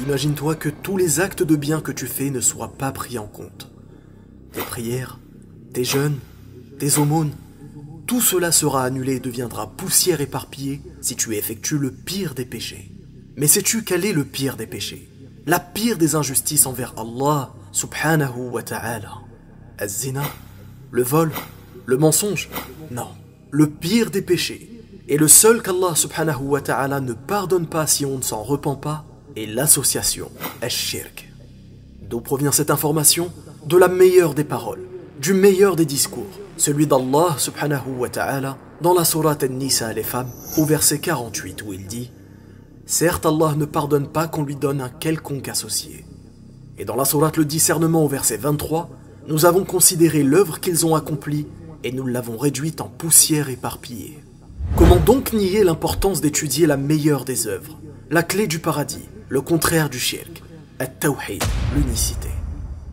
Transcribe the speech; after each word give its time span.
imagine-toi 0.00 0.54
que 0.56 0.68
tous 0.68 0.96
les 0.96 1.20
actes 1.20 1.42
de 1.42 1.56
bien 1.56 1.80
que 1.80 1.92
tu 1.92 2.06
fais 2.06 2.30
ne 2.30 2.40
soient 2.40 2.72
pas 2.76 2.92
pris 2.92 3.18
en 3.18 3.26
compte. 3.26 3.70
Tes 4.52 4.62
prières, 4.62 5.18
tes 5.72 5.84
jeûnes, 5.84 6.18
tes 6.78 6.98
aumônes, 6.98 7.32
tout 8.06 8.20
cela 8.20 8.52
sera 8.52 8.84
annulé 8.84 9.16
et 9.16 9.20
deviendra 9.20 9.70
poussière 9.70 10.20
éparpillée 10.20 10.80
si 11.00 11.16
tu 11.16 11.34
effectues 11.34 11.78
le 11.78 11.90
pire 11.90 12.34
des 12.34 12.44
péchés. 12.44 12.92
Mais 13.36 13.46
sais-tu 13.46 13.82
quel 13.84 14.04
est 14.04 14.12
le 14.12 14.24
pire 14.24 14.56
des 14.56 14.66
péchés? 14.66 15.10
La 15.44 15.60
pire 15.60 15.98
des 15.98 16.14
injustices 16.14 16.66
envers 16.66 16.94
Allah 16.96 17.52
subhanahu 17.72 18.50
wa 18.50 18.62
ta'ala 18.62 19.12
Az-zina 19.78 20.22
Le 20.90 21.02
vol 21.02 21.32
Le 21.84 21.96
mensonge? 21.96 22.48
Non. 22.90 23.08
Le 23.50 23.68
pire 23.68 24.10
des 24.10 24.22
péchés, 24.22 24.82
et 25.08 25.16
le 25.16 25.28
seul 25.28 25.62
qu'Allah 25.62 25.94
subhanahu 25.94 26.42
wa 26.42 26.60
ta'ala 26.60 27.00
ne 27.00 27.12
pardonne 27.12 27.66
pas 27.66 27.86
si 27.86 28.04
on 28.04 28.18
ne 28.18 28.22
s'en 28.22 28.42
repent 28.42 28.80
pas, 28.80 29.05
est 29.36 29.46
l'association, 29.46 30.30
Ash-Shirk. 30.62 31.30
D'où 32.08 32.20
provient 32.20 32.52
cette 32.52 32.70
information? 32.70 33.30
De 33.66 33.76
la 33.76 33.88
meilleure 33.88 34.34
des 34.34 34.44
paroles, 34.44 34.86
du 35.20 35.34
meilleur 35.34 35.76
des 35.76 35.84
discours, 35.84 36.40
celui 36.56 36.86
d'Allah 36.86 37.34
subhanahu 37.36 37.90
wa 37.98 38.08
ta'ala 38.08 38.56
dans 38.80 38.94
la 38.94 39.04
sourate 39.04 39.44
An-Nisa 39.44 39.92
les 39.92 40.02
femmes, 40.02 40.30
au 40.56 40.64
verset 40.64 41.00
48 41.00 41.62
où 41.62 41.72
il 41.72 41.86
dit 41.86 42.10
Certes, 42.86 43.26
Allah 43.26 43.54
ne 43.56 43.64
pardonne 43.64 44.08
pas 44.08 44.28
qu'on 44.28 44.44
lui 44.44 44.56
donne 44.56 44.80
un 44.80 44.88
quelconque 44.88 45.48
associé. 45.48 46.04
Et 46.78 46.84
dans 46.84 46.96
la 46.96 47.04
sourate 47.04 47.36
le 47.36 47.44
discernement 47.44 48.04
au 48.04 48.08
verset 48.08 48.36
23, 48.36 48.88
nous 49.28 49.44
avons 49.44 49.64
considéré 49.64 50.22
l'œuvre 50.22 50.60
qu'ils 50.60 50.86
ont 50.86 50.94
accomplie 50.94 51.46
et 51.82 51.92
nous 51.92 52.06
l'avons 52.06 52.36
réduite 52.36 52.80
en 52.80 52.88
poussière 52.88 53.48
éparpillée. 53.48 54.22
Comment 54.76 54.96
donc 54.96 55.32
nier 55.32 55.64
l'importance 55.64 56.20
d'étudier 56.20 56.66
la 56.66 56.76
meilleure 56.76 57.24
des 57.24 57.46
œuvres, 57.46 57.78
la 58.10 58.22
clé 58.22 58.46
du 58.46 58.60
paradis, 58.60 59.08
le 59.28 59.40
contraire 59.40 59.90
du 59.90 59.98
shirk, 59.98 60.42
at-tawhid, 60.78 61.42
l'unicité 61.74 62.28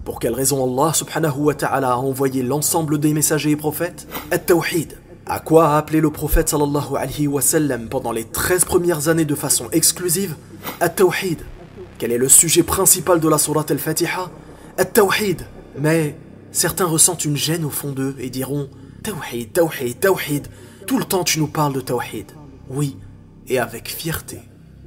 Pour 0.03 0.20
quelle 0.20 0.34
raison 0.34 0.64
Allah 0.64 0.94
subhanahu 0.94 1.38
wa 1.38 1.53
ta'ala 1.53 1.94
a 1.94 1.98
envoyé 1.98 2.42
l'ensemble 2.42 3.00
des 3.00 3.14
messagers 3.14 3.52
et 3.52 3.56
prophètes 3.56 4.08
At-tawhid? 4.31 4.98
À 5.26 5.39
quoi 5.39 5.70
a 5.70 5.78
appelé 5.78 6.02
le 6.02 6.09
prophète 6.09 6.50
sallallahu 6.50 6.98
alayhi 6.98 7.28
wa 7.28 7.42
sallam 7.42 7.88
pendant 7.88 8.11
les 8.11 8.26
13 8.26 8.66
premières 8.66 9.08
années 9.09 9.26
de 9.26 9.36
façon 9.36 9.70
exclusive? 9.72 10.36
At-tawhid. 10.80 11.42
Quel 12.00 12.11
est 12.11 12.17
le 12.17 12.30
sujet 12.30 12.64
principal 12.64 13.20
de 13.20 13.30
la 13.30 13.38
sourate 13.38 13.72
al-Fatiha? 13.72 14.31
At-tawhid. 14.78 15.44
Mais 15.80 16.17
certains 16.52 16.86
ressentent 16.86 17.26
une 17.26 17.38
gêne 17.38 17.64
au 17.64 17.70
fond 17.70 17.92
d'eux 17.92 18.16
et 18.20 18.30
diront 18.30 18.70
Tawhid, 19.04 19.54
tawhid, 19.54 20.00
tawhid. 20.00 20.48
Tout 20.88 20.98
le 20.98 21.06
temps 21.06 21.23
tu 21.23 21.39
nous 21.39 21.48
parles 21.48 21.73
de 21.73 21.81
tawhid. 21.81 22.31
Oui, 22.70 22.98
et 23.48 23.59
avec 23.59 23.89
fierté. 23.89 24.39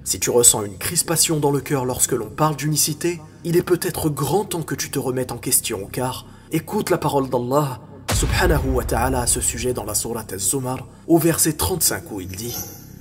Si 0.06 0.20
tu 0.20 0.30
ressens 0.30 0.62
une 0.62 0.78
crispation 0.78 1.40
dans 1.40 1.50
le 1.50 1.58
cœur 1.58 1.84
lorsque 1.84 2.12
l'on 2.12 2.30
parle 2.30 2.54
d'unicité, 2.54 3.20
il 3.42 3.56
est 3.56 3.62
peut-être 3.62 4.08
grand 4.08 4.44
temps 4.44 4.62
que 4.62 4.76
tu 4.76 4.88
te 4.88 5.00
remettes 5.00 5.32
en 5.32 5.36
question, 5.36 5.88
car 5.90 6.26
écoute 6.52 6.90
la 6.90 6.96
parole 6.96 7.28
d'Allah 7.28 7.80
subhanahu 8.14 8.68
wa 8.68 8.84
ta'ala 8.84 9.22
à 9.22 9.26
ce 9.26 9.40
sujet 9.40 9.72
dans 9.72 9.82
la 9.82 9.96
sourate 9.96 10.32
Az-Zumar, 10.32 10.86
au 11.08 11.18
verset 11.18 11.54
35 11.54 12.04
où 12.12 12.20
il 12.20 12.28
dit 12.28 12.54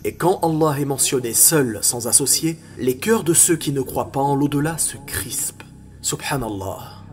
Et 0.03 0.15
quand 0.15 0.39
Allah 0.41 0.79
est 0.79 0.85
mentionné 0.85 1.35
seul, 1.35 1.77
sans 1.83 2.07
associé, 2.07 2.57
les 2.79 2.97
cœurs 2.97 3.23
de 3.23 3.35
ceux 3.35 3.55
qui 3.55 3.71
ne 3.71 3.81
croient 3.81 4.11
pas 4.11 4.21
en 4.21 4.35
l'au-delà 4.35 4.79
se 4.79 4.97
crispent. 5.05 5.61
Subhanallah. 6.01 7.03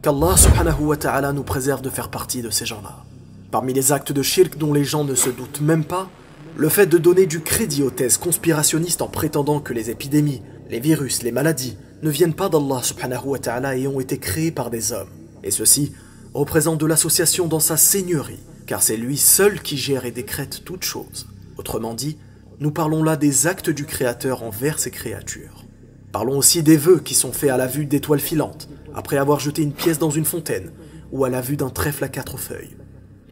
Qu'Allah 0.00 0.34
subhanahu 0.38 0.84
wa 0.84 0.96
ta'ala 0.96 1.34
nous 1.34 1.44
préserve 1.44 1.82
de 1.82 1.90
faire 1.90 2.08
partie 2.08 2.40
de 2.40 2.48
ces 2.48 2.64
gens-là. 2.64 3.04
Parmi 3.50 3.74
les 3.74 3.92
actes 3.92 4.12
de 4.12 4.22
shirk 4.22 4.56
dont 4.56 4.72
les 4.72 4.84
gens 4.84 5.04
ne 5.04 5.14
se 5.14 5.28
doutent 5.28 5.60
même 5.60 5.84
pas, 5.84 6.08
le 6.56 6.68
fait 6.68 6.86
de 6.86 6.98
donner 6.98 7.26
du 7.26 7.40
crédit 7.40 7.82
aux 7.82 7.90
thèses 7.90 8.18
conspirationnistes 8.18 9.02
en 9.02 9.08
prétendant 9.08 9.60
que 9.60 9.72
les 9.72 9.90
épidémies, 9.90 10.42
les 10.68 10.80
virus, 10.80 11.22
les 11.22 11.32
maladies 11.32 11.76
ne 12.02 12.10
viennent 12.10 12.34
pas 12.34 12.48
d'Allah 12.48 12.80
subhanahu 12.82 13.26
wa 13.26 13.38
ta'ala 13.38 13.76
et 13.76 13.86
ont 13.86 14.00
été 14.00 14.18
créés 14.18 14.50
par 14.50 14.70
des 14.70 14.92
hommes. 14.92 15.08
Et 15.42 15.50
ceci 15.50 15.92
représente 16.34 16.78
de 16.78 16.86
l'association 16.86 17.46
dans 17.46 17.60
sa 17.60 17.76
seigneurie, 17.76 18.40
car 18.66 18.82
c'est 18.82 18.96
lui 18.96 19.16
seul 19.16 19.62
qui 19.62 19.76
gère 19.76 20.04
et 20.04 20.10
décrète 20.10 20.62
toutes 20.64 20.84
choses. 20.84 21.26
Autrement 21.56 21.94
dit, 21.94 22.18
nous 22.60 22.70
parlons 22.70 23.02
là 23.02 23.16
des 23.16 23.46
actes 23.46 23.70
du 23.70 23.86
Créateur 23.86 24.42
envers 24.42 24.78
ses 24.78 24.90
créatures. 24.90 25.64
Parlons 26.12 26.36
aussi 26.36 26.62
des 26.62 26.76
vœux 26.76 27.00
qui 27.00 27.14
sont 27.14 27.32
faits 27.32 27.50
à 27.50 27.56
la 27.56 27.66
vue 27.66 27.86
d'étoiles 27.86 28.20
filantes, 28.20 28.68
après 28.94 29.16
avoir 29.16 29.40
jeté 29.40 29.62
une 29.62 29.72
pièce 29.72 29.98
dans 29.98 30.10
une 30.10 30.26
fontaine, 30.26 30.70
ou 31.12 31.24
à 31.24 31.30
la 31.30 31.40
vue 31.40 31.56
d'un 31.56 31.70
trèfle 31.70 32.04
à 32.04 32.08
quatre 32.08 32.36
feuilles. 32.36 32.76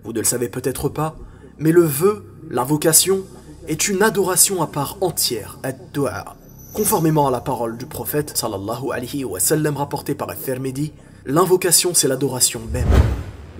Vous 0.04 0.12
ne 0.12 0.18
le 0.18 0.24
savez 0.24 0.48
peut-être 0.48 0.88
pas, 0.88 1.16
mais 1.60 1.72
le 1.72 1.82
vœu, 1.82 2.24
l'invocation, 2.50 3.20
est 3.68 3.86
une 3.86 4.02
adoration 4.02 4.62
à 4.62 4.66
part 4.66 4.96
entière, 5.02 5.58
ad-du'a. 5.62 6.34
Conformément 6.72 7.28
à 7.28 7.30
la 7.30 7.40
parole 7.40 7.76
du 7.76 7.84
prophète 7.84 8.36
sallallahu 8.36 8.90
alayhi 8.92 9.24
wa 9.24 9.38
sallam 9.38 9.76
rapportée 9.76 10.14
par 10.14 10.30
Al-Fermedi, 10.30 10.92
l'invocation 11.26 11.92
c'est 11.92 12.08
l'adoration 12.08 12.62
même. 12.72 12.88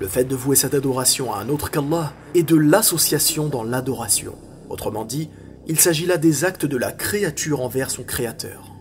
Le 0.00 0.09
fait 0.09 0.25
de 0.25 0.34
vouer 0.34 0.56
cette 0.56 0.75
adoration 0.75 1.33
à 1.33 1.41
un 1.41 1.50
autre 1.50 1.71
qu'Allah 1.71 2.12
est 2.34 2.43
de 2.43 2.56
l'association 2.56 3.49
dans 3.49 3.65
l'adoration. 3.65 4.34
Autrement 4.71 5.05
dit, 5.05 5.28
il 5.67 5.78
s'agit 5.78 6.06
là 6.06 6.17
des 6.17 6.44
actes 6.44 6.65
de 6.65 6.78
la 6.78 6.93
créature 6.93 7.61
envers 7.61 7.91
son 7.91 8.03
créateur. 8.03 8.72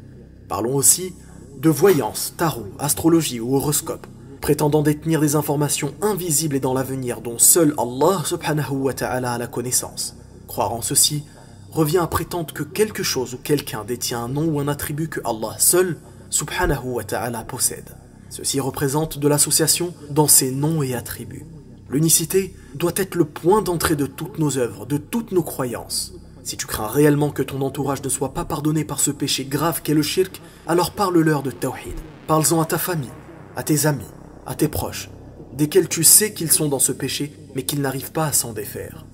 Parlons 0.48 0.76
aussi 0.76 1.14
de 1.58 1.70
voyance, 1.70 2.36
tarot, 2.38 2.68
astrologie 2.80 3.42
ou 3.42 3.56
horoscope, 3.56 4.08
prétendant 4.42 4.82
détenir 4.82 5.22
des 5.22 5.36
informations 5.36 5.94
invisibles 6.02 6.56
et 6.56 6.60
dans 6.60 6.74
l'avenir 6.74 7.22
dont 7.22 7.38
seul 7.38 7.74
Allah 7.78 8.22
subhanahu 8.26 8.72
wa 8.72 8.94
ta'ala 8.94 9.34
a 9.34 9.38
la 9.38 9.48
connaissance. 9.48 10.16
Croire 10.48 10.74
en 10.74 10.82
ceci 10.82 11.24
revient 11.72 12.00
à 12.00 12.08
prétendre 12.08 12.54
que 12.54 12.64
quelque 12.64 13.04
chose 13.04 13.34
ou 13.34 13.38
quelqu'un 13.38 13.84
détient 13.84 14.24
un 14.24 14.30
nom 14.30 14.46
ou 14.46 14.60
un 14.60 14.68
attribut 14.68 15.10
que 15.10 15.20
Allah 15.24 15.56
seul 15.58 15.98
subhanahu 16.30 16.86
wa 16.86 17.04
ta'ala 17.04 17.44
possède. 17.44 17.96
Ceci 18.30 18.60
représente 18.60 19.18
de 19.18 19.28
l'association 19.28 19.94
dans 20.10 20.28
ses 20.28 20.52
noms 20.52 20.84
et 20.84 20.94
attributs. 20.94 21.46
L'unicité 21.90 22.56
doit 22.76 22.94
être 22.96 23.16
le 23.16 23.26
point 23.26 23.62
d'entrée 23.62 23.96
de 23.96 24.06
toutes 24.06 24.38
nos 24.38 24.58
œuvres, 24.58 24.86
de 24.86 24.98
toutes 24.98 25.32
nos 25.32 25.44
croyances. 25.44 26.14
Si 26.44 26.56
tu 26.56 26.68
crains 26.68 26.88
réellement 26.88 27.32
que 27.32 27.42
ton 27.42 27.62
entourage 27.62 28.04
ne 28.04 28.10
soit 28.10 28.34
pas 28.34 28.46
pardonné 28.46 28.84
par 28.84 29.00
ce 29.00 29.12
péché 29.12 29.46
grave 29.46 29.82
qu'est 29.84 29.94
le 29.94 30.02
shirk, 30.02 30.42
alors 30.68 30.92
parle-leur 30.92 31.44
de 31.44 31.52
tawhid. 31.52 31.96
Parle-en 32.28 32.62
à 32.62 32.66
ta 32.66 32.78
famille, 32.78 33.10
à 33.56 33.64
tes 33.64 33.88
amis, 33.88 34.06
à 34.50 34.56
tes 34.56 34.68
proches, 34.68 35.10
desquels 35.54 35.88
tu 35.88 36.04
sais 36.04 36.34
qu'ils 36.34 36.52
sont 36.52 36.68
dans 36.68 36.80
ce 36.80 36.92
péché, 36.92 37.32
mais 37.56 37.64
qu'ils 37.64 37.82
n'arrivent 37.82 38.12
pas 38.12 38.26
à 38.26 38.34
s'en 38.34 38.52
défaire. 38.52 39.06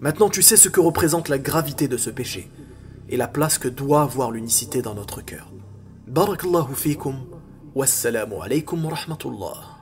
Maintenant, 0.00 0.30
tu 0.30 0.42
sais 0.42 0.56
ce 0.56 0.68
que 0.68 0.80
représente 0.80 1.28
la 1.28 1.38
gravité 1.38 1.88
de 1.88 1.96
ce 1.96 2.08
péché 2.08 2.48
et 3.08 3.16
la 3.16 3.28
place 3.28 3.58
que 3.58 3.68
doit 3.68 4.02
avoir 4.02 4.30
l'unicité 4.30 4.82
dans 4.82 4.94
notre 4.94 5.22
cœur. 5.22 5.52
Barakallahu 6.06 6.74
fikum, 6.74 7.16
wassalamu 7.74 8.36
alaykum 8.40 8.84
wa 8.84 8.94
rahmatullah. 8.94 9.75